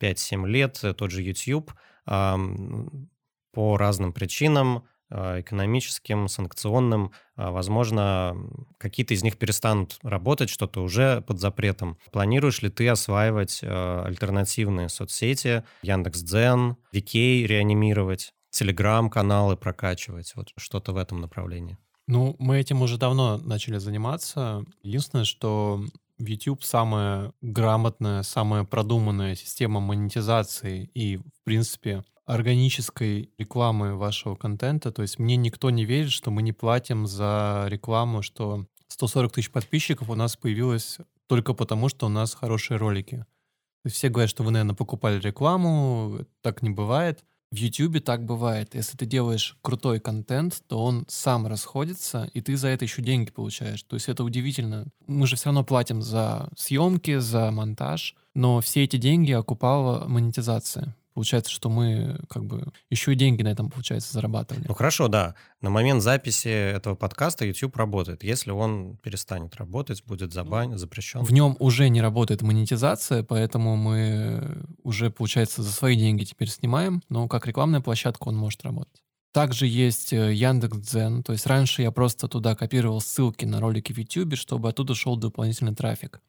[0.01, 1.71] 5-7 лет, тот же YouTube,
[2.05, 8.35] по разным причинам, экономическим, санкционным, а, возможно,
[8.77, 11.97] какие-то из них перестанут работать, что-то уже под запретом.
[12.11, 18.33] Планируешь ли ты осваивать а, альтернативные соцсети, Яндекс.Дзен, Викей реанимировать?
[18.51, 21.77] телеграм-каналы прокачивать, вот что-то в этом направлении?
[22.07, 24.65] Ну, мы этим уже давно начали заниматься.
[24.81, 25.85] Единственное, что
[26.17, 34.91] YouTube самая грамотная, самая продуманная система монетизации и, в принципе, органической рекламы вашего контента.
[34.91, 39.51] То есть мне никто не верит, что мы не платим за рекламу, что 140 тысяч
[39.51, 43.25] подписчиков у нас появилось только потому, что у нас хорошие ролики.
[43.85, 47.23] Все говорят, что вы, наверное, покупали рекламу, так не бывает.
[47.51, 48.75] В YouTube так бывает.
[48.75, 53.31] Если ты делаешь крутой контент, то он сам расходится, и ты за это еще деньги
[53.31, 53.81] получаешь.
[53.81, 54.85] То есть это удивительно.
[55.07, 60.95] Мы же все равно платим за съемки, за монтаж, но все эти деньги окупала монетизация.
[61.13, 64.65] Получается, что мы как бы еще и деньги на этом, получается, зарабатывали.
[64.67, 65.35] Ну хорошо, да.
[65.61, 68.23] На момент записи этого подкаста YouTube работает.
[68.23, 71.23] Если он перестанет работать, будет забан, запрещен.
[71.23, 77.01] В нем уже не работает монетизация, поэтому мы уже, получается, за свои деньги теперь снимаем,
[77.09, 79.01] но как рекламная площадка он может работать.
[79.31, 83.97] Также есть э, Яндекс.Дзен, то есть раньше я просто туда копировал ссылки на ролики в
[83.97, 86.19] YouTube, чтобы оттуда шел дополнительный трафик.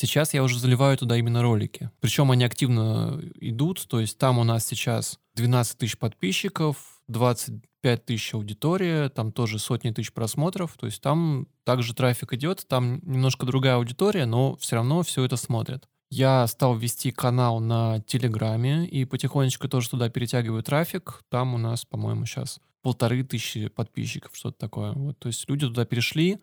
[0.00, 1.90] Сейчас я уже заливаю туда именно ролики.
[2.00, 8.32] Причем они активно идут, то есть там у нас сейчас 12 тысяч подписчиков, 25 тысяч
[8.32, 13.74] аудитория, там тоже сотни тысяч просмотров, то есть там также трафик идет, там немножко другая
[13.74, 15.86] аудитория, но все равно все это смотрят.
[16.08, 21.20] Я стал вести канал на Телеграме и потихонечку тоже туда перетягиваю трафик.
[21.28, 24.92] Там у нас, по-моему, сейчас полторы тысячи подписчиков, что-то такое.
[24.92, 26.40] Вот, то есть люди туда перешли,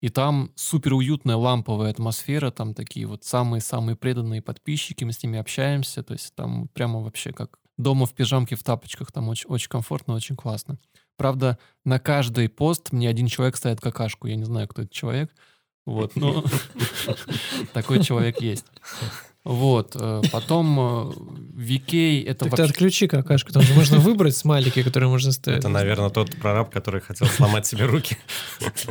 [0.00, 5.38] и там супер уютная ламповая атмосфера, там такие вот самые-самые преданные подписчики, мы с ними
[5.38, 9.68] общаемся, то есть там прямо вообще как дома в пижамке, в тапочках, там очень, очень
[9.68, 10.78] комфортно, очень классно.
[11.16, 15.34] Правда, на каждый пост мне один человек ставит какашку, я не знаю, кто этот человек,
[15.84, 16.44] вот, но
[17.72, 18.66] такой человек есть.
[19.44, 21.12] Вот, э, потом э,
[21.58, 22.64] VK это так вообще...
[22.64, 25.60] ты отключи какашку, там же можно выбрать смайлики, которые можно ставить.
[25.60, 28.16] Это, наверное, тот прораб, который хотел сломать себе руки.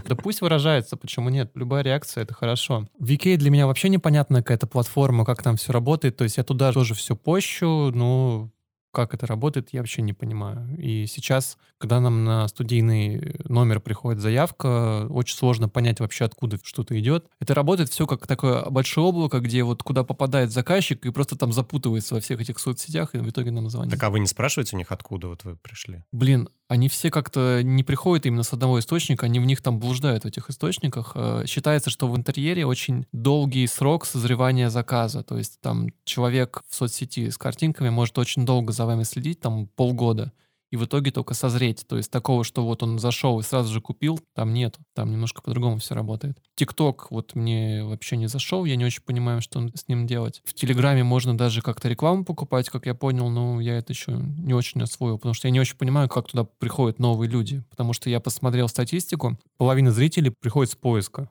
[0.08, 1.52] Да пусть выражается, почему нет?
[1.54, 2.88] Любая реакция— это хорошо.
[3.00, 6.18] VK для меня вообще непонятная какая-то платформа, как там все работает.
[6.18, 8.52] То есть я туда тоже все пощу, ну,
[8.92, 10.76] как это работает, я вообще не понимаю.
[10.78, 17.00] И сейчас, когда нам на студийный номер приходит заявка, очень сложно понять вообще, откуда что-то
[17.00, 17.28] идет.
[17.40, 21.52] Это работает все как такое большое облако, где вот куда попадает заказчик и просто там
[21.52, 23.92] запутывается во всех этих соцсетях, и в итоге нам звонит.
[23.92, 26.04] Так а вы не спрашиваете у них, откуда вот вы пришли?
[26.12, 30.24] Блин, они все как-то не приходят именно с одного источника, они в них там блуждают,
[30.24, 31.14] в этих источниках.
[31.16, 35.24] Э, считается, что в интерьере очень долгий срок созревания заказа.
[35.24, 39.68] То есть там человек в соцсети с картинками может очень долго за вами следить, там
[39.68, 40.34] полгода
[40.72, 41.86] и в итоге только созреть.
[41.88, 44.78] То есть такого, что вот он зашел и сразу же купил, там нет.
[44.94, 46.38] Там немножко по-другому все работает.
[46.56, 50.42] ТикТок вот мне вообще не зашел, я не очень понимаю, что с ним делать.
[50.46, 54.54] В Телеграме можно даже как-то рекламу покупать, как я понял, но я это еще не
[54.54, 57.64] очень освоил, потому что я не очень понимаю, как туда приходят новые люди.
[57.70, 61.30] Потому что я посмотрел статистику, половина зрителей приходит с поиска.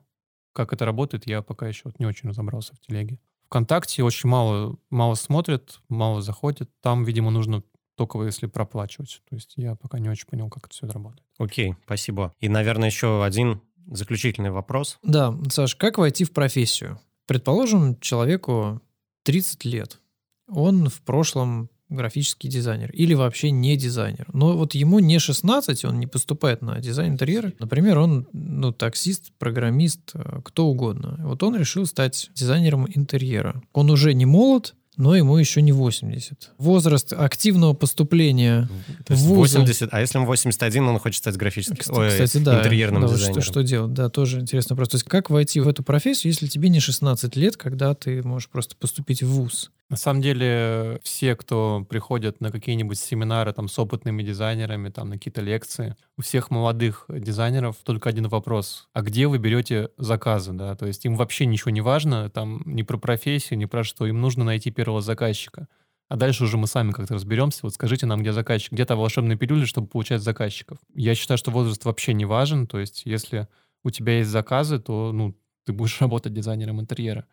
[0.53, 3.19] Как это работает, я пока еще вот не очень разобрался в телеге.
[3.45, 6.69] ВКонтакте очень мало, мало смотрят, мало заходят.
[6.81, 7.63] Там, видимо, нужно
[7.97, 9.21] только если проплачивать.
[9.29, 11.23] То есть я пока не очень понял, как это все работает.
[11.39, 12.33] Окей, спасибо.
[12.39, 14.99] И, наверное, еще один заключительный вопрос.
[15.01, 16.99] Да, Саш, как войти в профессию?
[17.25, 18.81] Предположим, человеку
[19.23, 19.99] 30 лет.
[20.47, 24.27] Он в прошлом графический дизайнер или вообще не дизайнер.
[24.33, 27.53] Но вот ему не 16, он не поступает на дизайн интерьера.
[27.59, 31.17] Например, он ну, таксист, программист, э, кто угодно.
[31.23, 33.61] Вот он решил стать дизайнером интерьера.
[33.73, 36.51] Он уже не молод, но ему еще не 80.
[36.57, 38.67] Возраст активного поступления
[39.05, 42.59] То есть в 80, а если ему 81, он хочет стать графическим, кстати, ой, да,
[42.59, 43.41] интерьерным да, дизайнером?
[43.41, 43.93] Что, что делать?
[43.93, 44.89] Да, тоже интересно вопрос.
[44.89, 48.49] То есть как войти в эту профессию, если тебе не 16 лет, когда ты можешь
[48.49, 49.71] просто поступить в ВУЗ?
[49.89, 55.15] На самом деле, все, кто приходят на какие-нибудь семинары там, с опытными дизайнерами, там, на
[55.15, 58.89] какие-то лекции, у всех молодых дизайнеров только один вопрос.
[58.91, 60.51] А где вы берете заказы?
[60.51, 60.75] Да?
[60.75, 64.05] То есть им вообще ничего не важно, там, ни про профессию, ни про что.
[64.05, 65.67] Им нужно найти первого заказчика.
[66.09, 67.59] А дальше уже мы сами как-то разберемся.
[67.63, 70.79] Вот скажите нам, где заказчик, где-то волшебные пилюли, чтобы получать заказчиков.
[70.95, 72.67] Я считаю, что возраст вообще не важен.
[72.67, 73.47] То есть если
[73.83, 75.33] у тебя есть заказы, то ну,
[75.65, 77.25] ты будешь работать дизайнером интерьера.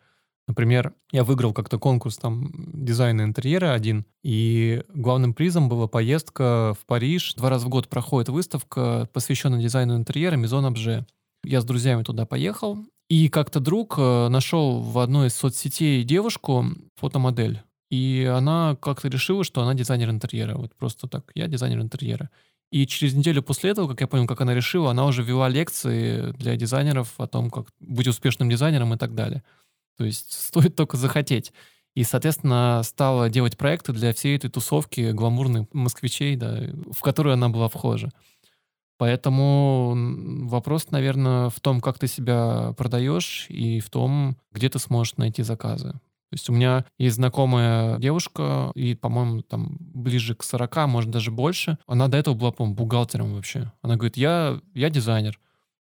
[0.47, 6.85] Например, я выиграл как-то конкурс там дизайна интерьера один, и главным призом была поездка в
[6.85, 7.33] Париж.
[7.35, 11.05] Два раза в год проходит выставка, посвященная дизайну интерьера Мизон Обже.
[11.43, 12.77] Я с друзьями туда поехал,
[13.09, 16.65] и как-то друг э, нашел в одной из соцсетей девушку,
[16.95, 17.61] фотомодель,
[17.91, 20.57] и она как-то решила, что она дизайнер интерьера.
[20.57, 22.31] Вот просто так, я дизайнер интерьера.
[22.71, 26.31] И через неделю после этого, как я понял, как она решила, она уже вела лекции
[26.31, 29.43] для дизайнеров о том, как быть успешным дизайнером и так далее.
[29.97, 31.53] То есть стоит только захотеть.
[31.95, 36.59] И, соответственно, стала делать проекты для всей этой тусовки гламурных москвичей, да,
[36.91, 38.09] в которую она была вхожа.
[38.97, 39.93] Поэтому
[40.47, 45.43] вопрос, наверное, в том, как ты себя продаешь и в том, где ты сможешь найти
[45.43, 45.93] заказы.
[46.29, 51.31] То есть у меня есть знакомая девушка, и, по-моему, там ближе к 40, может, даже
[51.31, 51.77] больше.
[51.87, 53.71] Она до этого была, по-моему, бухгалтером вообще.
[53.81, 55.39] Она говорит, я, я дизайнер.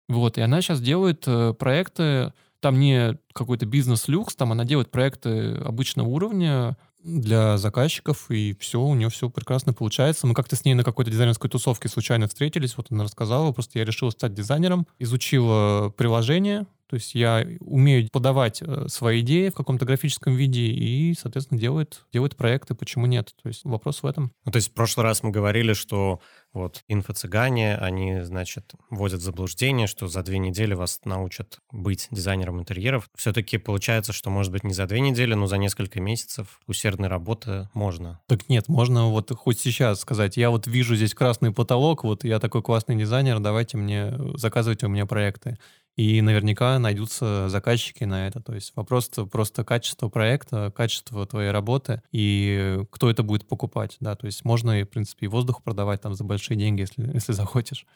[0.08, 2.32] Вот, и она сейчас делает э, проекты,
[2.62, 8.94] там не какой-то бизнес-люкс, там она делает проекты обычного уровня, для заказчиков, и все, у
[8.94, 10.26] нее все прекрасно получается.
[10.26, 13.84] Мы как-то с ней на какой-то дизайнерской тусовке случайно встретились, вот она рассказала, просто я
[13.84, 19.86] решил стать дизайнером, изучила приложение, то есть я умею подавать э, свои идеи в каком-то
[19.86, 22.74] графическом виде и, соответственно, делает, делает проекты.
[22.74, 23.32] Почему нет?
[23.42, 24.34] То есть вопрос в этом.
[24.44, 26.20] Ну, то есть в прошлый раз мы говорили, что
[26.52, 32.60] вот инфо-цыгане, они, значит, вводят в заблуждение, что за две недели вас научат быть дизайнером
[32.60, 33.08] интерьеров.
[33.16, 37.70] Все-таки получается, что, может быть, не за две недели, но за несколько месяцев усердной работы
[37.72, 38.20] можно.
[38.26, 42.38] Так нет, можно вот хоть сейчас сказать, я вот вижу здесь красный потолок, вот я
[42.38, 45.56] такой классный дизайнер, давайте мне, заказывайте у меня проекты.
[45.96, 48.40] И наверняка найдутся заказчики на это.
[48.40, 53.96] То есть вопрос просто качества проекта, качества твоей работы и кто это будет покупать.
[54.00, 54.16] Да?
[54.16, 57.86] То есть можно, в принципе, и воздух продавать там за большие деньги, если, если захочешь.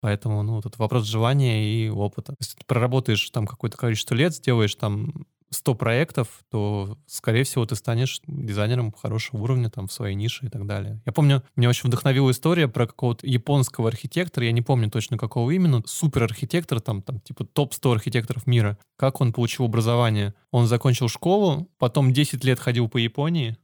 [0.00, 2.34] Поэтому, ну, тут вопрос желания и опыта.
[2.40, 7.76] Если ты проработаешь там какое-то количество лет, сделаешь там 100 проектов, то, скорее всего, ты
[7.76, 11.00] станешь дизайнером хорошего уровня там в своей нише и так далее.
[11.04, 15.50] Я помню, меня очень вдохновила история про какого-то японского архитектора, я не помню точно какого
[15.50, 18.78] именно, супер архитектор, там, там типа топ-100 архитекторов мира.
[18.96, 20.34] Как он получил образование?
[20.50, 23.58] Он закончил школу, потом 10 лет ходил по Японии,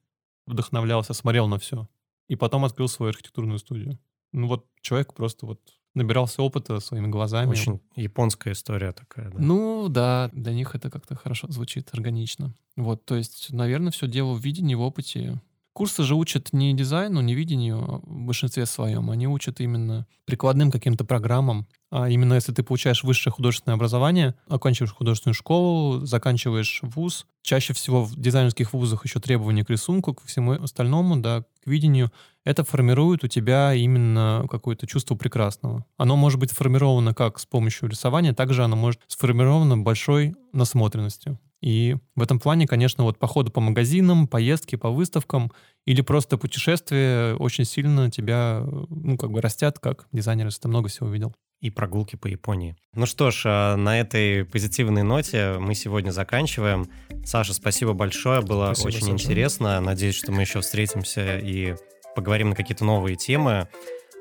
[0.47, 1.89] вдохновлялся, смотрел на все,
[2.29, 3.99] и потом открыл свою архитектурную студию.
[4.33, 5.61] Ну вот человек просто вот
[5.95, 7.51] набирался опыта своими глазами.
[7.51, 9.39] Очень японская история такая, да?
[9.39, 12.55] Ну, да, для них это как-то хорошо звучит, органично.
[12.77, 15.41] Вот, то есть, наверное, все дело в видении, в опыте.
[15.79, 19.13] Курсы же учат не дизайну, не видению в большинстве своем.
[19.13, 21.69] Они учат именно прикладным каким-то программам.
[21.93, 28.03] А именно если ты получаешь высшее художественное образование, оканчиваешь художественную школу, заканчиваешь вуз, чаще всего
[28.03, 32.11] в дизайнерских вузах еще требования к рисунку, к всему остальному, да, к видению,
[32.43, 35.87] это формирует у тебя именно какое-то чувство прекрасного.
[35.97, 41.39] Оно может быть сформировано как с помощью рисования, также оно может сформировано большой насмотренностью.
[41.61, 45.53] И в этом плане, конечно, вот походы по магазинам, поездки по выставкам
[45.87, 50.89] или просто путешествия очень сильно тебя, ну, как бы растят как дизайнер, если ты много
[50.89, 52.77] всего видел и прогулки по Японии.
[52.95, 56.89] Ну что ж, а, на этой позитивной ноте мы сегодня заканчиваем.
[57.25, 59.13] Саша, спасибо большое, было спасибо, очень Саша.
[59.13, 59.81] интересно.
[59.81, 61.75] Надеюсь, что мы еще встретимся и
[62.15, 63.69] поговорим на какие-то новые темы,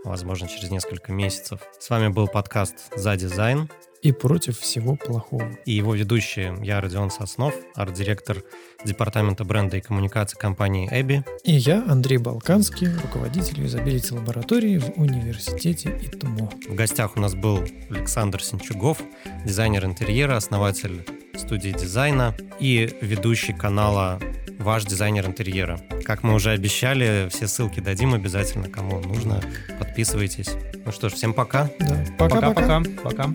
[0.04, 1.62] возможно, через несколько месяцев.
[1.80, 3.70] С вами был подкаст «За дизайн»
[4.02, 5.50] и против всего плохого.
[5.66, 8.44] И его ведущие я, Родион Соснов, арт-директор
[8.86, 11.24] Департамента бренда и коммуникации компании ABBYY.
[11.44, 16.52] И я, Андрей Балканский, руководитель юзабилити лаборатории в университете ИТМО.
[16.70, 19.00] В гостях у нас был Александр Сенчугов,
[19.46, 24.20] дизайнер интерьера, основатель студии дизайна и ведущий канала
[24.60, 25.80] «Ваш дизайнер интерьера».
[26.04, 29.42] Как мы уже обещали, все ссылки дадим обязательно, кому нужно.
[29.80, 30.50] Подписывайтесь.
[30.86, 31.70] Ну что ж, всем пока.
[31.80, 32.06] Да.
[32.18, 32.82] Пока-пока.
[33.04, 33.32] Пока.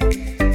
[0.00, 0.49] thank you